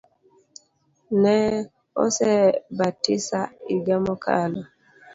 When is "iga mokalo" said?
3.75-4.61